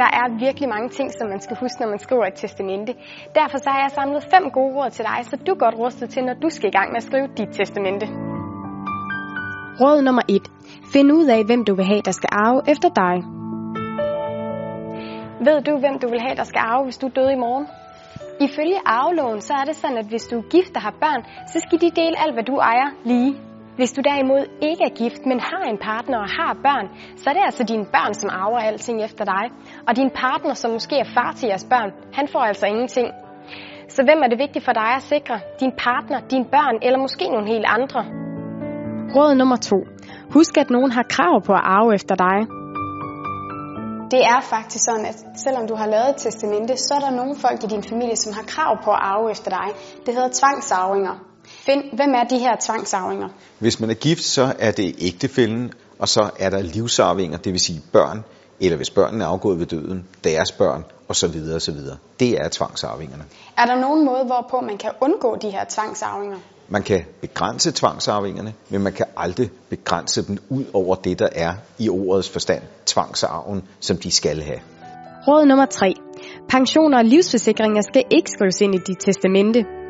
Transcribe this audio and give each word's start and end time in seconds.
der 0.00 0.08
er 0.20 0.38
virkelig 0.44 0.68
mange 0.68 0.88
ting, 0.88 1.08
som 1.18 1.28
man 1.28 1.40
skal 1.40 1.56
huske, 1.56 1.80
når 1.80 1.88
man 1.88 1.98
skriver 1.98 2.24
et 2.26 2.34
testamente. 2.34 2.94
Derfor 3.34 3.58
så 3.58 3.70
har 3.70 3.80
jeg 3.80 3.90
samlet 3.90 4.22
fem 4.34 4.50
gode 4.50 4.74
råd 4.76 4.90
til 4.90 5.04
dig, 5.04 5.18
så 5.30 5.36
du 5.46 5.52
er 5.52 5.58
godt 5.64 5.76
rustet 5.78 6.10
til, 6.10 6.24
når 6.24 6.34
du 6.34 6.48
skal 6.50 6.68
i 6.68 6.76
gang 6.78 6.88
med 6.92 6.96
at 6.96 7.02
skrive 7.02 7.26
dit 7.38 7.50
testamente. 7.58 8.06
Råd 9.80 10.02
nummer 10.02 10.22
1. 10.28 10.42
Find 10.92 11.12
ud 11.12 11.26
af, 11.26 11.44
hvem 11.44 11.64
du 11.64 11.74
vil 11.74 11.84
have, 11.84 12.02
der 12.08 12.12
skal 12.12 12.28
arve 12.32 12.60
efter 12.72 12.88
dig. 13.02 13.14
Ved 15.46 15.62
du, 15.68 15.72
hvem 15.78 15.98
du 15.98 16.08
vil 16.08 16.20
have, 16.20 16.36
der 16.36 16.44
skal 16.44 16.60
arve, 16.64 16.84
hvis 16.84 16.98
du 16.98 17.08
døde 17.16 17.32
i 17.32 17.40
morgen? 17.46 17.66
Ifølge 18.40 18.78
arveloven, 18.86 19.40
så 19.40 19.52
er 19.54 19.64
det 19.64 19.76
sådan, 19.76 19.98
at 19.98 20.06
hvis 20.06 20.24
du 20.30 20.38
er 20.38 20.42
gift 20.42 20.76
og 20.76 20.82
har 20.82 20.94
børn, 21.00 21.22
så 21.52 21.58
skal 21.64 21.80
de 21.80 21.90
dele 22.00 22.16
alt, 22.22 22.34
hvad 22.34 22.44
du 22.44 22.56
ejer, 22.56 22.88
lige. 23.04 23.51
Hvis 23.76 23.92
du 23.92 24.00
derimod 24.10 24.44
ikke 24.68 24.84
er 24.84 24.94
gift, 25.02 25.22
men 25.26 25.40
har 25.40 25.64
en 25.72 25.78
partner 25.78 26.18
og 26.18 26.28
har 26.38 26.52
børn, 26.66 26.86
så 27.16 27.30
er 27.30 27.34
det 27.34 27.42
altså 27.44 27.64
dine 27.64 27.84
børn, 27.84 28.14
som 28.14 28.30
arver 28.32 28.58
alting 28.58 29.04
efter 29.04 29.24
dig. 29.24 29.44
Og 29.88 29.96
din 29.96 30.10
partner, 30.10 30.54
som 30.54 30.70
måske 30.70 30.96
er 31.04 31.08
far 31.14 31.32
til 31.32 31.46
jeres 31.48 31.66
børn, 31.72 31.90
han 32.12 32.28
får 32.32 32.40
altså 32.40 32.66
ingenting. 32.66 33.08
Så 33.88 34.00
hvem 34.06 34.18
er 34.24 34.28
det 34.28 34.38
vigtigt 34.38 34.64
for 34.64 34.72
dig 34.72 34.90
at 34.98 35.02
sikre? 35.02 35.40
Din 35.60 35.72
partner, 35.86 36.20
dine 36.20 36.44
børn 36.44 36.76
eller 36.82 36.98
måske 36.98 37.24
nogle 37.34 37.48
helt 37.54 37.66
andre? 37.76 38.00
Råd 39.16 39.34
nummer 39.34 39.56
to. 39.56 39.78
Husk, 40.34 40.58
at 40.58 40.70
nogen 40.70 40.90
har 40.90 41.04
krav 41.14 41.34
på 41.46 41.52
at 41.52 41.64
arve 41.76 41.94
efter 41.94 42.14
dig. 42.14 42.38
Det 44.12 44.22
er 44.34 44.40
faktisk 44.54 44.84
sådan, 44.84 45.06
at 45.06 45.18
selvom 45.44 45.64
du 45.70 45.74
har 45.74 45.86
lavet 45.86 46.08
et 46.10 46.16
testamente, 46.16 46.76
så 46.76 46.94
er 46.94 47.02
der 47.06 47.10
nogle 47.20 47.34
folk 47.44 47.64
i 47.64 47.66
din 47.74 47.82
familie, 47.82 48.16
som 48.16 48.32
har 48.38 48.44
krav 48.54 48.72
på 48.84 48.90
at 48.90 49.00
arve 49.12 49.30
efter 49.30 49.50
dig. 49.50 49.68
Det 50.06 50.14
hedder 50.14 50.30
tvangsarvinger. 50.40 51.31
Find, 51.66 51.84
hvem 51.92 52.14
er 52.14 52.24
de 52.24 52.38
her 52.38 52.56
tvangsarvinger? 52.60 53.28
Hvis 53.58 53.80
man 53.80 53.90
er 53.90 53.94
gift, 53.94 54.24
så 54.24 54.54
er 54.58 54.70
det 54.70 54.94
ægtefælden, 54.98 55.72
og 55.98 56.08
så 56.08 56.30
er 56.38 56.50
der 56.50 56.62
livsarvinger, 56.62 57.38
det 57.38 57.52
vil 57.52 57.60
sige 57.60 57.82
børn, 57.92 58.24
eller 58.60 58.76
hvis 58.76 58.90
børnene 58.90 59.24
er 59.24 59.28
afgået 59.28 59.58
ved 59.58 59.66
døden, 59.66 60.04
deres 60.24 60.52
børn, 60.52 60.84
osv. 61.08 61.36
osv. 61.56 61.74
Det 62.20 62.30
er 62.30 62.48
tvangsarvingerne. 62.48 63.24
Er 63.58 63.66
der 63.66 63.80
nogen 63.80 64.04
måde, 64.04 64.24
hvorpå 64.24 64.60
man 64.60 64.78
kan 64.78 64.90
undgå 65.00 65.36
de 65.42 65.50
her 65.50 65.64
tvangsarvinger? 65.68 66.36
Man 66.68 66.82
kan 66.82 67.04
begrænse 67.20 67.72
tvangsarvingerne, 67.72 68.54
men 68.68 68.82
man 68.82 68.92
kan 68.92 69.06
aldrig 69.16 69.50
begrænse 69.68 70.26
dem 70.26 70.38
ud 70.48 70.64
over 70.72 70.94
det, 70.94 71.18
der 71.18 71.28
er 71.32 71.52
i 71.78 71.88
ordets 71.88 72.30
forstand 72.30 72.62
tvangsarven, 72.86 73.62
som 73.80 73.96
de 73.96 74.10
skal 74.10 74.42
have. 74.42 74.58
Råd 75.28 75.46
nummer 75.46 75.66
3. 75.66 75.94
Pensioner 76.48 76.98
og 76.98 77.04
livsforsikringer 77.04 77.82
skal 77.82 78.02
ikke 78.10 78.30
skrives 78.30 78.60
ind 78.60 78.74
i 78.74 78.78
dit 78.78 78.98
testamente. 79.00 79.81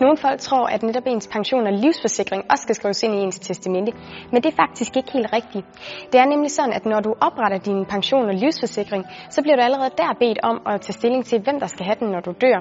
Nogle 0.00 0.16
folk 0.16 0.40
tror, 0.40 0.66
at 0.66 0.82
netop 0.82 1.06
ens 1.06 1.26
pension 1.26 1.66
og 1.66 1.72
livsforsikring 1.72 2.44
også 2.50 2.62
skal 2.62 2.74
skrives 2.74 3.02
ind 3.02 3.14
i 3.14 3.18
ens 3.18 3.38
testamente, 3.38 3.92
men 4.32 4.42
det 4.42 4.48
er 4.52 4.56
faktisk 4.56 4.96
ikke 4.96 5.12
helt 5.12 5.32
rigtigt. 5.32 5.66
Det 6.12 6.20
er 6.20 6.26
nemlig 6.26 6.50
sådan, 6.50 6.72
at 6.72 6.84
når 6.86 7.00
du 7.00 7.14
opretter 7.20 7.58
din 7.58 7.84
pension 7.84 8.28
og 8.28 8.34
livsforsikring, 8.34 9.04
så 9.30 9.42
bliver 9.42 9.56
du 9.56 9.62
allerede 9.62 9.90
der 9.98 10.12
bedt 10.20 10.38
om 10.42 10.56
at 10.66 10.80
tage 10.80 10.92
stilling 10.92 11.24
til, 11.24 11.40
hvem 11.40 11.60
der 11.60 11.66
skal 11.66 11.86
have 11.86 11.96
den, 12.00 12.08
når 12.08 12.20
du 12.20 12.32
dør. 12.40 12.58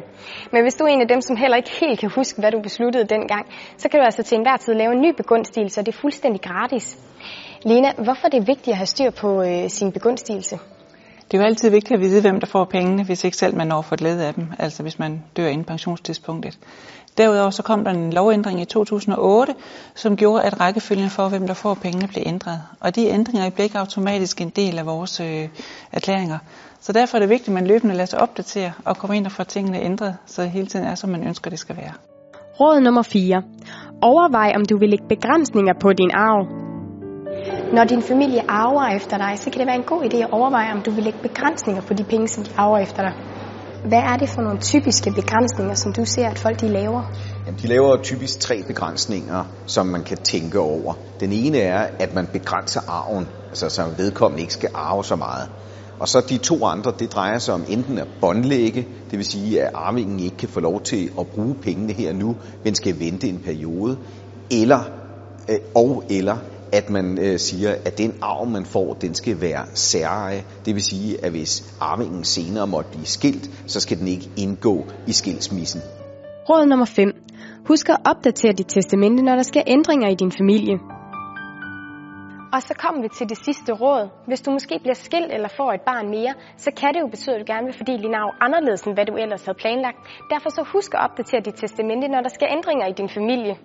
Men 0.52 0.62
hvis 0.62 0.76
du 0.76 0.84
er 0.84 0.88
en 0.88 1.02
af 1.02 1.08
dem, 1.08 1.22
som 1.22 1.36
heller 1.36 1.58
ikke 1.58 1.72
helt 1.82 2.00
kan 2.00 2.10
huske, 2.16 2.42
hvad 2.42 2.52
du 2.52 2.60
besluttede 2.62 3.06
dengang, 3.16 3.46
så 3.78 3.90
kan 3.90 4.00
du 4.00 4.04
altså 4.06 4.24
til 4.24 4.36
enhver 4.36 4.58
tid 4.58 4.74
lave 4.74 4.92
en 4.94 5.02
ny 5.02 5.12
begunstigelse, 5.18 5.82
og 5.82 5.86
det 5.86 5.96
er 5.96 6.00
fuldstændig 6.02 6.42
gratis. 6.42 6.98
Lena, 7.66 7.90
hvorfor 7.98 8.26
er 8.26 8.30
det 8.30 8.48
vigtigt 8.48 8.74
at 8.74 8.78
have 8.78 8.86
styr 8.86 9.10
på 9.10 9.42
øh, 9.42 9.70
sin 9.70 9.92
begunstigelse? 9.92 10.60
Det 11.32 11.38
er 11.38 11.42
jo 11.42 11.48
altid 11.48 11.70
vigtigt 11.70 11.92
at 11.92 12.00
vide, 12.00 12.22
hvem 12.22 12.40
der 12.40 12.48
får 12.48 12.66
pengene, 12.66 13.04
hvis 13.04 13.24
ikke 13.24 13.38
selv 13.38 13.56
man 13.56 13.68
når 13.68 13.82
for 13.82 13.96
glæde 13.96 14.26
af 14.26 14.34
dem, 14.34 14.48
altså 14.60 14.84
hvis 14.84 15.00
man 15.00 15.24
dør 15.38 15.48
inden 15.48 15.66
pensionstidspunktet. 15.66 16.58
Derudover 17.18 17.50
så 17.50 17.64
kom 17.64 17.84
der 17.84 17.92
en 17.92 18.14
lovændring 18.14 18.62
i 18.62 18.66
2008, 18.66 19.56
som 19.96 20.16
gjorde, 20.16 20.44
at 20.44 20.60
rækkefølgen 20.60 21.10
for, 21.10 21.30
hvem 21.30 21.48
der 21.48 21.54
får 21.54 21.74
pengene, 21.74 22.08
blev 22.08 22.24
ændret. 22.26 22.62
Og 22.80 22.96
de 22.96 23.08
ændringer 23.08 23.50
blev 23.50 23.64
ikke 23.64 23.80
automatisk 23.80 24.42
en 24.42 24.50
del 24.50 24.80
af 24.80 24.86
vores 24.86 25.20
øh, 25.20 25.48
erklæringer. 25.92 26.38
Så 26.82 26.94
derfor 26.94 27.18
er 27.18 27.20
det 27.20 27.30
vigtigt, 27.30 27.48
at 27.48 27.54
man 27.54 27.68
løbende 27.68 27.96
lader 27.96 28.06
sig 28.06 28.22
opdatere 28.22 28.72
og 28.86 28.98
kommer 28.98 29.16
ind 29.16 29.26
og 29.26 29.32
får 29.32 29.44
tingene 29.44 29.82
ændret, 29.82 30.18
så 30.26 30.42
det 30.42 30.52
hele 30.52 30.68
tiden 30.68 30.86
er, 30.86 30.96
som 30.96 31.10
man 31.10 31.28
ønsker, 31.28 31.50
det 31.50 31.60
skal 31.60 31.78
være. 31.78 31.94
Råd 32.60 32.80
nummer 32.80 33.02
4. 33.02 33.44
Overvej, 34.02 34.54
om 34.56 34.66
du 34.66 34.78
vil 34.78 34.90
lægge 34.90 35.08
begrænsninger 35.08 35.74
på 35.82 35.94
din 35.94 36.12
arv. 36.14 36.69
Når 37.74 37.84
din 37.84 38.02
familie 38.02 38.42
arver 38.48 38.96
efter 38.96 39.18
dig, 39.18 39.34
så 39.36 39.50
kan 39.50 39.60
det 39.60 39.68
være 39.68 39.76
en 39.76 39.84
god 39.84 40.04
idé 40.04 40.18
at 40.18 40.32
overveje, 40.32 40.74
om 40.74 40.82
du 40.82 40.92
vil 40.92 41.04
lægge 41.04 41.20
begrænsninger 41.22 41.82
på 41.82 41.94
de 41.94 42.04
penge, 42.04 42.28
som 42.28 42.44
de 42.44 42.52
arver 42.58 42.78
efter 42.78 43.02
dig. 43.02 43.14
Hvad 43.86 44.00
er 44.00 44.18
det 44.18 44.30
for 44.30 44.42
nogle 44.42 44.60
typiske 44.60 45.12
begrænsninger, 45.12 45.74
som 45.74 45.94
du 45.94 46.06
ser, 46.06 46.28
at 46.30 46.40
folk 46.40 46.62
de 46.62 46.68
laver? 46.68 47.04
Jamen, 47.46 47.60
de 47.62 47.68
laver 47.68 47.98
typisk 48.04 48.40
tre 48.40 48.64
begrænsninger, 48.68 49.44
som 49.66 49.86
man 49.86 50.04
kan 50.04 50.18
tænke 50.18 50.60
over. 50.60 50.94
Den 51.20 51.32
ene 51.32 51.58
er, 51.58 51.88
at 52.00 52.16
man 52.16 52.28
begrænser 52.34 52.82
arven, 52.88 53.28
altså 53.50 53.70
så 53.70 53.84
vedkommende 53.98 54.42
ikke 54.42 54.54
skal 54.54 54.70
arve 54.74 55.04
så 55.04 55.16
meget. 55.16 55.50
Og 56.00 56.08
så 56.08 56.26
de 56.30 56.38
to 56.38 56.66
andre, 56.66 56.94
det 57.00 57.14
drejer 57.14 57.38
sig 57.38 57.54
om 57.54 57.64
enten 57.70 57.98
at 57.98 58.08
båndlægge, 58.22 58.88
det 59.12 59.18
vil 59.18 59.26
sige, 59.26 59.62
at 59.62 59.72
arvingen 59.74 60.20
ikke 60.20 60.38
kan 60.38 60.50
få 60.50 60.60
lov 60.60 60.82
til 60.82 61.12
at 61.20 61.28
bruge 61.28 61.56
pengene 61.56 61.94
her 61.94 62.14
nu, 62.14 62.36
men 62.64 62.76
skal 62.76 63.00
vente 63.00 63.28
en 63.28 63.40
periode, 63.46 63.98
eller, 64.52 64.80
øh, 65.50 65.58
og 65.76 66.04
eller 66.10 66.38
at 66.72 66.90
man 66.90 67.18
øh, 67.22 67.40
siger, 67.40 67.76
at 67.86 67.98
den 67.98 68.14
arv, 68.22 68.48
man 68.48 68.66
får, 68.66 68.94
den 68.94 69.16
skal 69.16 69.42
være 69.42 69.66
særeje. 69.74 70.44
Det 70.66 70.76
vil 70.76 70.84
sige, 70.84 71.26
at 71.26 71.32
hvis 71.32 71.74
arvingen 71.82 72.24
senere 72.24 72.68
måtte 72.68 72.90
blive 72.90 73.06
skilt, 73.06 73.50
så 73.68 73.80
skal 73.80 74.00
den 74.00 74.08
ikke 74.08 74.30
indgå 74.38 74.86
i 75.08 75.12
skilsmissen. 75.12 75.82
Råd 76.50 76.66
nummer 76.66 76.86
5. 76.86 77.12
Husk 77.68 77.90
at 77.90 77.98
opdatere 78.06 78.54
dit 78.54 78.68
testamente, 78.68 79.24
når 79.24 79.36
der 79.36 79.44
sker 79.44 79.64
ændringer 79.68 80.10
i 80.10 80.16
din 80.16 80.32
familie. 80.32 80.80
Og 82.54 82.62
så 82.62 82.74
kommer 82.84 83.02
vi 83.02 83.10
til 83.18 83.30
det 83.30 83.38
sidste 83.46 83.72
råd. 83.74 84.10
Hvis 84.28 84.42
du 84.42 84.52
måske 84.52 84.80
bliver 84.82 85.00
skilt 85.08 85.32
eller 85.32 85.50
får 85.58 85.72
et 85.74 85.82
barn 85.82 86.10
mere, 86.10 86.34
så 86.58 86.70
kan 86.80 86.94
det 86.94 87.00
jo 87.02 87.08
betyde, 87.08 87.36
at 87.36 87.42
du 87.42 87.54
gerne 87.54 87.66
vil 87.66 87.78
fordele 87.82 88.04
din 88.04 88.14
arv 88.22 88.32
anderledes, 88.42 88.82
end 88.84 88.94
hvad 88.94 89.06
du 89.06 89.16
ellers 89.24 89.46
havde 89.46 89.58
planlagt. 89.64 90.00
Derfor 90.34 90.50
så 90.50 90.62
husk 90.74 90.94
at 90.94 91.00
opdatere 91.06 91.42
dit 91.42 91.58
testamente, 91.64 92.08
når 92.08 92.22
der 92.22 92.30
sker 92.30 92.48
ændringer 92.58 92.86
i 92.88 92.94
din 93.02 93.10
familie. 93.10 93.56